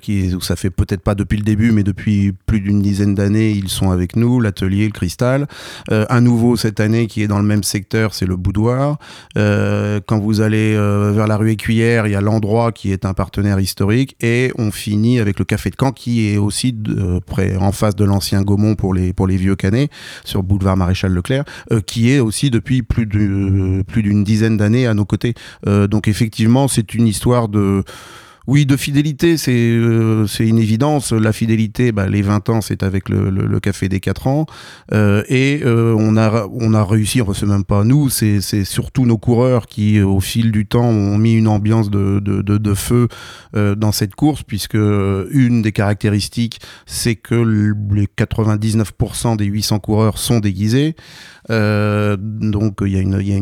[0.00, 3.68] qui, ça fait peut-être pas depuis le début, mais depuis plus d'une dizaine d'années, ils
[3.68, 5.46] sont avec nous, l'atelier, le cristal.
[5.90, 8.98] un nouveau cette année qui est dans le même secteur, c'est le boudoir.
[9.34, 13.60] quand vous allez vers la rue Écuyère, il y a l'endroit qui est un partenaire
[13.60, 17.70] historique et on finit avec le Café de Caen qui est aussi euh, près, en
[17.70, 19.90] face de l'ancien Gaumont pour les, pour les vieux canets
[20.24, 23.06] sur boulevard Maréchal Leclerc euh, qui est aussi depuis plus
[23.86, 25.34] plus d'une dizaine d'années à nos côtés.
[25.66, 27.84] Euh, donc effectivement, c'est une histoire de
[28.46, 31.12] oui, de fidélité, c'est euh, c'est une évidence.
[31.12, 34.46] La fidélité, bah, les 20 ans, c'est avec le, café des 4 ans.
[34.92, 39.18] Euh, et euh, on, a, on a réussi, c'est même pas nous, c'est surtout nos
[39.18, 43.08] coureurs qui, au fil du temps, ont mis une ambiance de, de, de, feu
[43.54, 50.40] dans cette course, puisque une des caractéristiques, c'est que les 99% des 800 coureurs sont
[50.40, 50.96] déguisés.
[51.48, 53.36] Donc il y, a y y a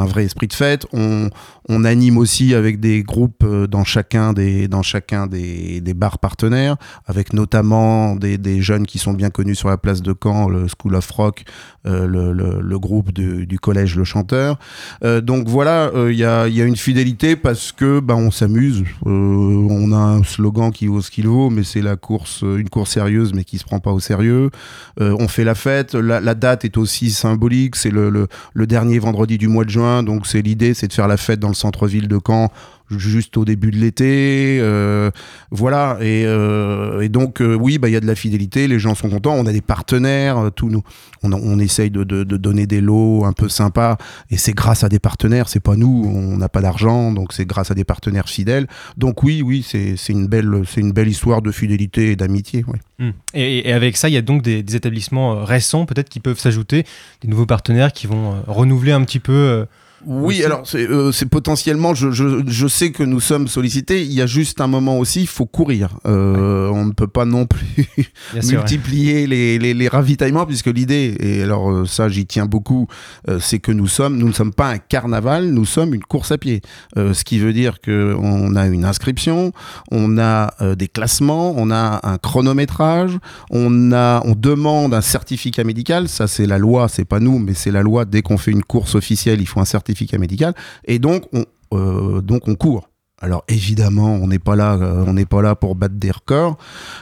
[0.00, 0.86] un vrai esprit de fête.
[0.92, 1.30] On,
[1.68, 3.44] on anime aussi avec des groupes
[3.76, 8.98] dans chacun des dans chacun des, des bars partenaires, avec notamment des, des, jeunes qui
[8.98, 11.44] sont bien connus sur la place de Caen, le School of Rock,
[11.86, 14.58] euh, le, le, groupe du, collège Le Chanteur.
[15.04, 18.82] Euh, donc voilà, il y, a, y, a, une fidélité parce que ben on s'amuse.
[19.04, 22.92] on a un slogan qui vaut ce qu'il vaut, mais c'est la course, une course
[22.92, 24.50] sérieuse mais qui se prend pas au sérieux.
[24.98, 25.94] on fait la fête.
[25.94, 27.76] La, date est aussi symbolique.
[27.76, 28.08] C'est le,
[28.54, 31.40] le, dernier vendredi du mois de juin, donc c'est l'idée, c'est de faire la fête
[31.40, 32.50] dans le centre-ville de Caen
[32.90, 35.10] juste au début de l'été, euh,
[35.50, 35.98] voilà.
[36.00, 39.08] Et, euh, donc euh, oui, bah il y a de la fidélité, les gens sont
[39.08, 40.82] contents, on a des partenaires, tout nous,
[41.22, 43.96] on, essaye de, donner des lots un peu sympas,
[44.30, 47.46] et c'est grâce à des partenaires, c'est pas nous, on n'a pas d'argent, donc c'est
[47.46, 48.66] grâce à des partenaires fidèles.
[48.96, 52.64] Donc oui, oui, c'est une belle, histoire de fidélité et d'amitié.
[53.00, 53.12] Hum.
[53.34, 56.84] Et, avec ça, il y a donc des établissements récents peut-être qui peuvent s'ajouter,
[57.22, 59.66] des nouveaux partenaires qui vont renouveler un petit peu
[60.04, 60.44] Oui, Aussi.
[60.44, 64.20] alors c'est euh, c'est potentiellement, je, je, je sais que nous sommes sollicités, il y
[64.20, 65.96] a juste un moment aussi, il faut courir.
[66.06, 67.88] Euh, On ne peut pas non plus
[68.44, 72.86] multiplier les, les, les ravitaillements, puisque l'idée, et alors euh, ça j'y tiens beaucoup,
[73.28, 76.30] euh, c'est que nous sommes, nous ne sommes pas un carnaval, nous sommes une course
[76.30, 76.60] à pied.
[76.98, 79.52] Euh, ce qui veut dire qu'on a une inscription,
[79.90, 83.16] on a euh, des classements, on a un chronométrage,
[83.50, 87.54] on, a, on demande un certificat médical, ça c'est la loi, c'est pas nous, mais
[87.54, 89.86] c'est la loi, dès qu'on fait une course officielle, il faut un certificat
[90.18, 90.54] médical,
[90.84, 92.88] et donc on, euh, donc on court.
[93.22, 96.58] Alors évidemment, on n'est pas là, euh, on n'est pas là pour battre des records,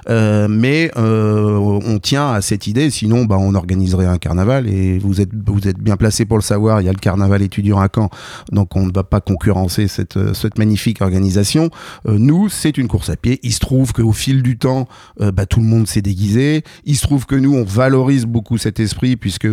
[0.08, 2.88] euh, mais on tient à cette idée.
[2.90, 6.42] Sinon, bah, on organiserait un carnaval et vous êtes vous êtes bien placé pour le
[6.42, 6.80] savoir.
[6.80, 8.10] Il y a le carnaval étudiant à Caen,
[8.52, 11.70] donc on ne va pas concurrencer cette cette magnifique organisation.
[12.06, 13.40] Nous, c'est une course à pied.
[13.42, 14.86] Il se trouve qu'au fil du temps,
[15.18, 16.62] bah, tout le monde s'est déguisé.
[16.84, 19.48] Il se trouve que nous, on valorise beaucoup cet esprit puisque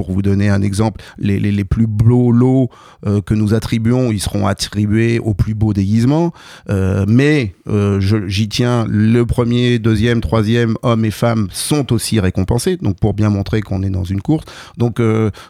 [0.00, 2.70] pour vous donner un exemple, les, plus beaux lots
[3.06, 6.32] euh, que nous attribuons, ils seront attribués aux plus beaux déguisements.
[6.70, 12.78] Euh, mais euh, j'y tiens, le premier, deuxième, troisième, hommes et femmes sont aussi récompensés,
[12.78, 14.46] donc pour bien montrer qu'on est dans une course.
[14.78, 15.02] Donc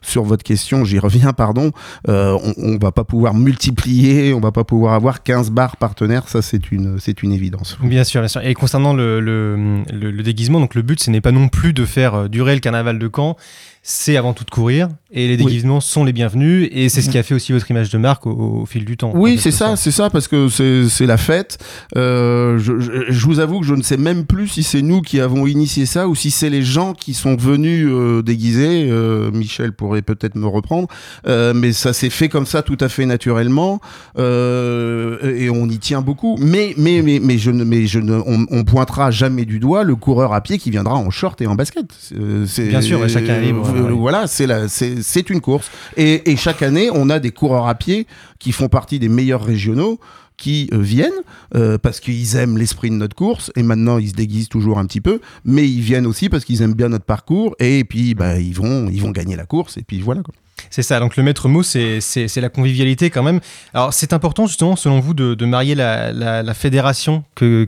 [0.02, 1.70] sur votre question, j'y reviens, pardon,
[2.08, 6.42] on, on va pas pouvoir multiplier, on va pas pouvoir avoir 15 bars partenaires, ça
[6.42, 7.78] c'est une, une évidence.
[7.84, 8.44] Bien sûr, bien sûr.
[8.44, 11.84] Et concernant le, le, le- déguisement, donc le but, ce n'est pas non plus de
[11.84, 13.36] faire durer le carnaval de Caen,
[13.82, 14.88] c'est avant tout de courir.
[15.12, 15.46] Et les Oui.
[15.46, 16.68] déguisements sont les bienvenus.
[16.70, 18.96] Et c'est ce qui a fait aussi votre image de marque au, au fil du
[18.96, 19.10] temps.
[19.14, 21.58] Oui, c'est ça, c'est ça, parce que c'est c'est la fête.
[21.96, 25.00] Euh, je, je- je vous avoue que je ne sais même plus si c'est nous
[25.02, 28.88] qui avons initié ça ou si c'est les gens qui sont venus euh, déguisés.
[28.88, 30.86] Euh, Michel pourrait peut-être me reprendre,
[31.26, 33.80] Euh, mais ça s'est fait comme ça tout à fait naturellement
[34.18, 36.36] euh, et on y tient beaucoup.
[36.40, 39.82] Mais mais mais mais je ne mais je ne on, on pointera jamais du doigt
[39.82, 41.86] le coureur à pied qui viendra en short et en basket.
[42.12, 43.92] Bien sûr, chacun est libre, euh, ouais.
[43.92, 45.70] Voilà, c'est la c'est c'est une course.
[45.96, 48.06] Et, et chaque année on a des coureurs à pied
[48.38, 49.98] qui font partie des meilleurs régionaux
[50.36, 51.12] qui euh, viennent
[51.54, 53.52] euh, parce qu'ils aiment l'esprit de notre course.
[53.56, 55.20] Et maintenant ils se déguisent toujours un petit peu.
[55.44, 57.54] Mais ils viennent aussi parce qu'ils aiment bien notre parcours.
[57.60, 59.76] Et puis bah, ils vont ils vont gagner la course.
[59.76, 60.34] Et puis voilà quoi.
[60.68, 62.00] C'est ça, donc le maître mot, c'est
[62.36, 63.40] la convivialité quand même.
[63.74, 67.66] Alors c'est important justement, selon vous, de, marier la, fédération qui,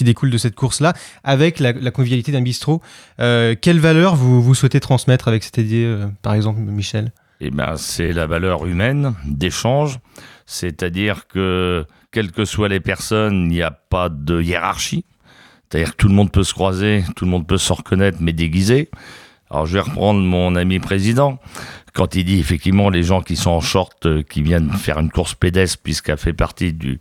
[0.00, 2.80] découle de cette course-là avec la, convivialité d'un bistrot.
[3.20, 7.12] Euh, quelle valeur vous, vous souhaitez transmettre avec cette idée, euh, par exemple, Michel?
[7.40, 9.98] Eh ben, c'est la valeur humaine d'échange,
[10.46, 15.04] c'est-à-dire que quelles que soient les personnes, il n'y a pas de hiérarchie.
[15.68, 18.32] C'est-à-dire que tout le monde peut se croiser, tout le monde peut se reconnaître, mais
[18.32, 18.88] déguisé.
[19.50, 21.38] Alors je vais reprendre mon ami président
[21.92, 25.10] quand il dit effectivement les gens qui sont en short, euh, qui viennent faire une
[25.10, 27.00] course pédestre puisqu'elle fait partie du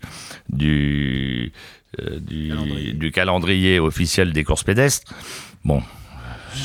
[0.50, 1.52] du
[2.00, 2.94] euh, du, Calendrier.
[2.94, 5.14] du calendrier officiel des courses pédestres.
[5.64, 5.82] Bon,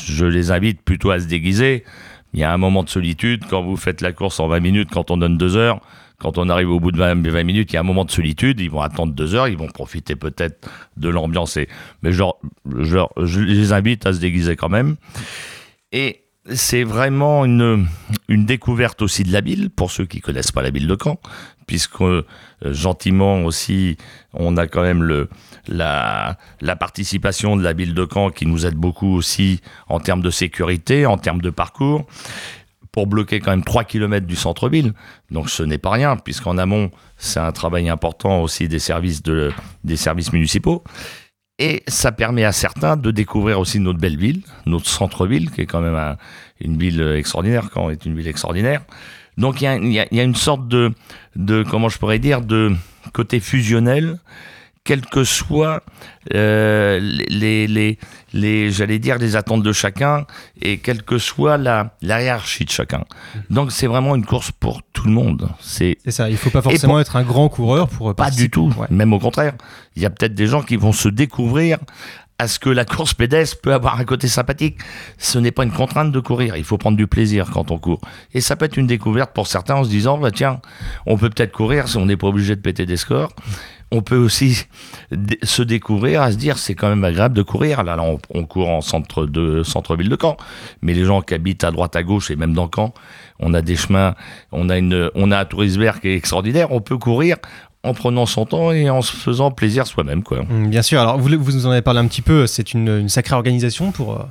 [0.07, 1.85] je les invite plutôt à se déguiser.
[2.33, 4.91] Il y a un moment de solitude quand vous faites la course en 20 minutes,
[4.93, 5.81] quand on donne 2 heures.
[6.19, 8.11] Quand on arrive au bout de 20, 20 minutes, il y a un moment de
[8.11, 8.61] solitude.
[8.61, 11.59] Ils vont attendre 2 heures, ils vont profiter peut-être de l'ambiance.
[12.03, 12.39] Mais genre,
[12.79, 14.97] genre, je les invite à se déguiser quand même.
[15.93, 17.87] Et c'est vraiment une,
[18.29, 21.19] une découverte aussi de la ville, pour ceux qui connaissent pas la ville de Caen,
[21.67, 22.25] puisque euh,
[22.63, 23.97] gentiment aussi,
[24.33, 25.29] on a quand même le,
[25.69, 30.23] la, la participation de la ville de Caen qui nous aide beaucoup aussi en termes
[30.23, 32.07] de sécurité, en termes de parcours,
[32.93, 34.95] pour bloquer quand même 3 km du centre-ville.
[35.31, 39.53] Donc ce n'est pas rien, puisqu'en amont, c'est un travail important aussi des services, de,
[39.85, 40.83] des services municipaux.
[41.63, 45.67] Et ça permet à certains de découvrir aussi notre belle ville, notre centre-ville, qui est
[45.67, 46.17] quand même un-
[46.61, 48.81] une ville extraordinaire, Caen est une ville extraordinaire.
[49.37, 50.93] Donc il y a, une sorte de,
[51.71, 52.73] comment je pourrais dire, de
[53.13, 54.19] côté fusionnel,
[54.85, 55.83] quelles que soient
[56.35, 57.99] euh, les, les,
[58.33, 60.27] les, j'allais dire, les attentes de chacun
[60.61, 63.05] et quelle que soit la, la hiérarchie de chacun.
[63.51, 65.49] Donc c'est vraiment une course pour tout le monde.
[65.61, 68.87] C'est ça, il faut pas forcément être un grand coureur pour pas du tout, Ouais.
[68.91, 69.53] même au contraire.
[69.97, 71.79] Il y a peut-être des gens qui vont se découvrir
[72.39, 74.79] à ce que la course pédestre peut avoir un côté sympathique.
[75.19, 78.01] Ce n'est pas une contrainte de courir, il faut prendre du plaisir quand on court.
[78.33, 80.61] Et ça peut être une découverte pour certains en se disant, bah, tiens,
[81.05, 83.35] on peut peut-être courir si on n'est pas obligé de péter des scores.
[83.93, 84.67] On peut aussi
[85.43, 87.83] se découvrir à se dire c'est quand même agréable de courir.
[87.83, 90.37] Là, on, on court en centre de centre-ville de Caen,
[90.83, 92.95] mais les gens qui habitent à droite, à gauche et même dans Caen,
[93.41, 94.15] on a des chemins,
[94.53, 96.71] on a une, on a un tourisme qui est extraordinaire.
[96.73, 97.37] On peut courir
[97.83, 100.43] en prenant son temps et en se faisant plaisir soi-même, quoi.
[100.43, 102.89] Mm, Bien sûr, alors vous, vous nous en avez parlé un petit peu, c'est une,
[102.89, 104.25] une sacrée organisation pour, euh,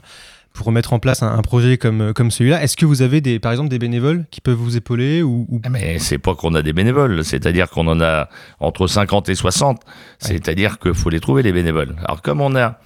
[0.54, 2.62] pour mettre en place un, un projet comme, euh, comme celui-là.
[2.64, 5.62] Est-ce que vous avez des, par exemple des bénévoles qui peuvent vous épauler ou, ou-
[5.70, 8.28] Mais c'est pas qu'on a des bénévoles, c'est-à-dire qu'on en a
[8.60, 9.82] entre 50 et 60.
[10.20, 11.96] C'est-à-dire qu'il faut les trouver, les bénévoles.
[12.04, 12.80] Alors, comme on a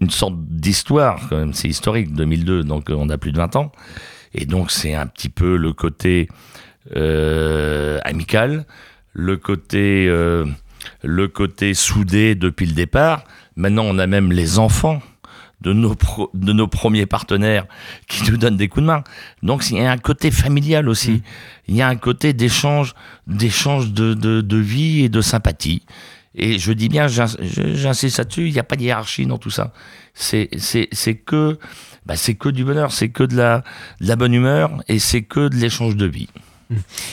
[0.00, 3.56] une sorte d'histoire, quand même, c'est historique, 2002, donc euh, on a plus de 20
[3.56, 3.72] ans.
[4.32, 6.28] Et donc, c'est un petit peu le côté
[6.96, 8.64] euh, amical,
[9.12, 10.44] le côté, euh,
[11.02, 13.24] le côté soudé depuis le départ.
[13.56, 15.02] Maintenant, on a même les enfants
[15.60, 17.66] de nos, pro- de nos premiers partenaires
[18.08, 19.04] qui nous donnent des coups de main.
[19.42, 21.22] Donc il y a un côté familial aussi.
[21.68, 22.94] Il y a un côté d'échange,
[23.26, 25.82] d'échange de, de, de vie et de sympathie.
[26.34, 29.72] Et je dis bien, j'insiste là-dessus, il n'y a pas de hiérarchie dans tout ça.
[30.14, 31.58] C'est, c'est, c'est que,
[32.06, 33.64] bah, c'est que du bonheur, c'est que de la,
[34.00, 36.28] de la bonne humeur et c'est que de l'échange de vie.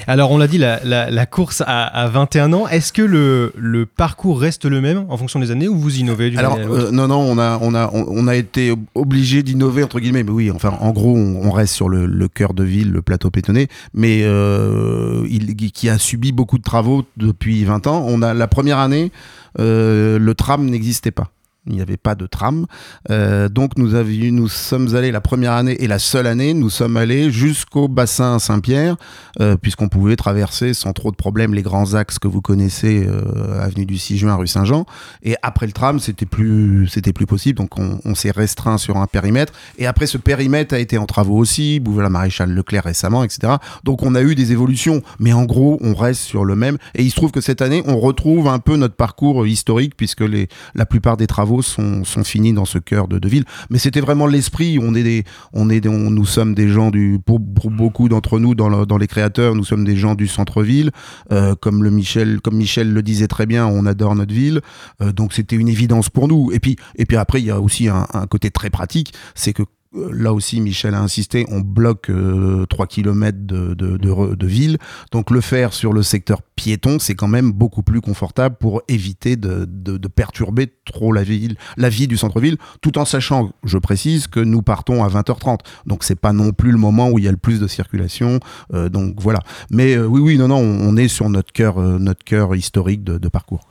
[0.07, 3.53] Alors, on l'a dit, la, la- la course à, à 21 ans, est-ce que le,
[3.57, 6.63] le parcours reste le même en fonction des années ou vous innovez d'une Alors année
[6.63, 6.85] à l'autre?
[6.87, 10.23] euh, non non on a on a on, on a été obligé d'innover entre guillemets.
[10.23, 13.01] Mais oui enfin en gros on, on reste sur le, le cœur de ville le
[13.01, 13.67] plateau pétonné.
[13.93, 18.05] Mais euh, il qui a subi beaucoup de travaux depuis 20 ans.
[18.07, 19.11] On a la première année
[19.59, 21.31] euh, le tram n'existait pas
[21.67, 22.65] il n'y avait pas de tram,
[23.09, 26.69] Euh, donc nous avions, nous sommes allés la première année et la seule année, nous
[26.69, 28.95] sommes allés jusqu'au bassin Saint-Pierre,
[29.39, 33.61] euh, puisqu'on pouvait traverser sans trop de problèmes les grands axes que vous connaissez, euh,
[33.61, 34.85] avenue du 6 juin, rue Saint-Jean.
[35.23, 37.57] Et après le tram, c'était plus, c'était plus possible.
[37.57, 39.53] Donc on, s'est restreint sur un périmètre.
[39.77, 43.53] Et après, ce périmètre a été en travaux aussi, Bouvela Maréchal Leclerc récemment, etc.
[43.83, 46.77] Donc on a eu des évolutions, mais en gros, on reste sur le même.
[46.95, 50.21] Et il se trouve que cette année, on retrouve un peu notre parcours historique, puisque
[50.21, 53.45] les, la plupart des travaux sont, finis dans ce cœur de, ville.
[53.69, 54.79] Mais c'était vraiment l'esprit.
[54.81, 58.85] On est des, on est, nous sommes des gens du, pour, beaucoup d'entre nous dans,
[58.85, 60.91] dans les créateurs, nous sommes des gens du centre-ville.
[61.31, 64.61] Euh, comme le Michel, comme Michel le disait très bien, on adore notre ville.
[65.01, 66.51] Euh, donc c'était une évidence pour nous.
[66.51, 69.53] Et puis, et puis après, il y a aussi un, un côté très pratique, c'est
[69.53, 69.63] que
[69.93, 74.77] Là aussi, Michel a insisté, on bloque euh, 3 km de, de, ville.
[75.11, 79.35] Donc le faire sur le secteur piéton, c'est quand même beaucoup plus confortable pour éviter
[79.35, 79.65] de,
[80.07, 84.61] perturber trop la, ville, la vie du centre-ville, tout en sachant, je précise, que nous
[84.61, 85.59] partons à 20h30.
[85.85, 88.39] Donc c'est pas non plus le moment où il y a le plus de circulation.
[88.73, 89.39] Euh, donc voilà.
[89.71, 93.03] Mais euh, oui, oui, non, non, on, est sur notre cœur, euh, notre cœur historique
[93.03, 93.69] de, parcours.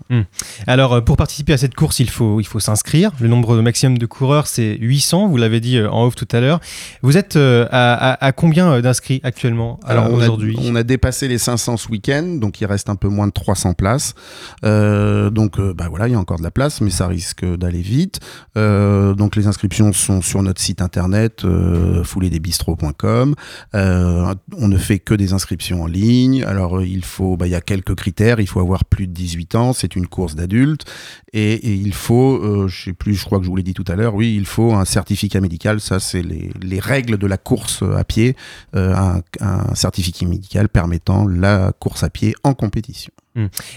[0.66, 3.10] Alors, euh, pour participer à cette course, il faut, il faut s'inscrire.
[3.20, 5.28] Le nombre maximum de coureurs, c'est 800.
[5.28, 6.60] Vous l'avez dit euh, en off tout à l'heure.
[7.02, 10.56] Vous êtes euh, à, à- à combien euh, d'inscrits actuellement euh, Alors aujourd'hui?
[10.60, 13.74] on a dépassé les 500 ce week-end, donc il reste un peu moins de 300
[13.74, 14.14] places.
[14.64, 17.82] Euh, donc bah voilà, il y a encore de la place, mais ça risque d'aller
[17.82, 18.20] vite.
[18.56, 22.02] Donc les inscriptions sont sur notre site internet euh,
[23.74, 26.44] on ne fait que des inscriptions en ligne.
[26.44, 28.40] Alors il faut, bah, il y a quelques critères.
[28.40, 29.72] Il faut avoir plus de 18 ans.
[29.72, 30.84] C'est une course d'adultes
[31.32, 33.84] et, et il faut, je sais plus, je crois que je vous l'ai dit tout
[33.88, 34.14] à l'heure.
[34.14, 35.80] Oui, il faut un certificat médical.
[35.80, 38.36] Ça c'est les, les règles de la course à pied.
[38.74, 43.12] Euh, un, un certificat médical permettant la course à pied en compétition.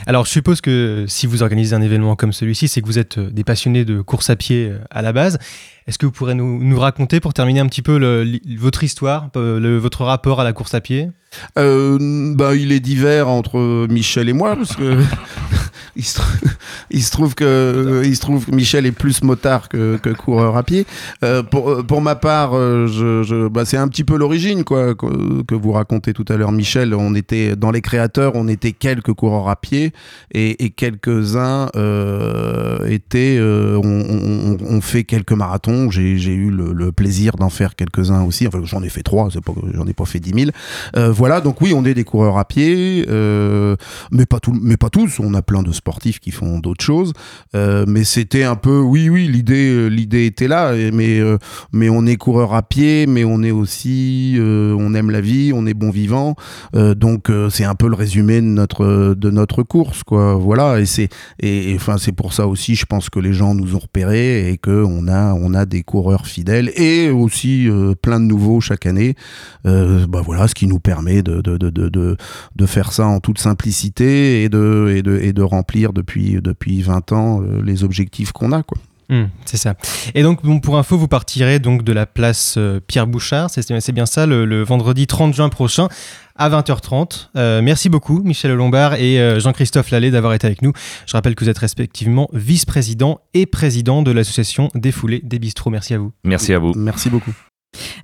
[0.06, 3.18] Alors, je suppose que si vous organisez un événement comme celui-ci, c'est que vous êtes
[3.18, 5.38] euh, des passionnés de course à pied euh, à la base.
[5.86, 9.30] Est-ce que vous pourrez nous, nous raconter, pour terminer un petit peu, le- votre histoire,
[9.36, 11.10] euh, le- votre rapport à la course à pied?
[11.58, 15.04] Euh, bah, il est divers entre Michel et moi parce que
[16.92, 20.64] il, se, trouve que il se trouve que Michel est plus motard que, coureur à
[20.64, 20.86] pied.
[21.24, 25.56] Euh, pour, pour ma part, euh, je, bah, c'est un petit peu l'origine quoi que,
[25.56, 26.94] vous racontez tout à l'heure, Michel.
[26.94, 29.94] On était dans les créateurs, on était quelques coureurs à pied
[30.32, 35.92] et, quelques uns euh, étaient euh, on, fait quelques marathons.
[35.92, 38.48] J'ai eu le, le plaisir d'en faire quelques uns aussi.
[38.48, 39.30] Enfin, j'en ai fait trois,
[39.74, 40.52] j'en ai pas fait dix mille.
[40.96, 43.76] Euh, voilà, donc oui, on est des coureurs à pied, euh,
[44.12, 45.20] mais pas tout, mais pas tous.
[45.20, 47.14] On a plein de qui font d'autres choses.
[47.56, 50.74] Euh, mais c'était un peu, oui, oui, l'idée, euh, l'idée était là.
[50.94, 51.38] Mais, euh,
[51.74, 55.66] mais on est coureur à pied, mais on est aussi, on aime la vie, on
[55.66, 56.36] est bon vivant.
[56.74, 60.36] Donc c'est un peu le résumé de notre de notre course, quoi.
[60.36, 63.76] Voilà, et c'est et, enfin c'est pour ça aussi, je pense que les gens nous
[63.76, 67.68] ont repérés et que on a on a des coureurs fidèles et aussi
[68.02, 69.16] plein de nouveaux chaque année.
[69.64, 72.18] Bah voilà, ce qui nous permet de, de, de, de,
[72.56, 76.82] de faire ça en toute simplicité et de, et de, et de remplir depuis, depuis
[76.82, 78.64] 20 ans euh, les objectifs qu'on a.
[78.64, 78.78] Quoi.
[79.10, 79.74] Hmm, c'est ça.
[80.14, 83.64] Et donc, bon, pour info, vous partirez donc de la place euh, Pierre Bouchard, c'est
[83.80, 85.88] c'est bien ça, le, le vendredi 30 juin prochain
[86.36, 87.30] à 20h30.
[87.36, 90.74] Euh, merci beaucoup, Michel Lombard et euh, Jean-Christophe Lallet, d'avoir été avec nous.
[91.08, 95.72] Je rappelle que vous êtes respectivement vice-président et président de l'association des foulées des bistrots.
[95.72, 96.12] Merci à vous.
[96.24, 96.74] Merci à vous.
[96.76, 97.34] Merci beaucoup.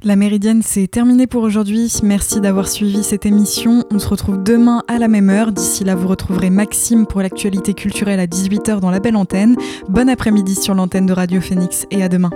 [0.04, 1.91] La Méridienne, c'est terminé pour aujourd'hui.
[2.04, 3.84] Merci d'avoir suivi cette émission.
[3.91, 5.51] On se retrouve demain à la même heure.
[5.51, 9.56] D'ici là, vous retrouverez Maxime pour l'actualité culturelle à 18h dans la belle antenne.
[9.89, 12.30] Bon après-midi sur l'antenne de Radio Phoenix et à demain.